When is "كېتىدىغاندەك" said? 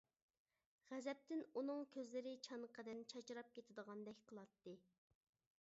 3.59-4.29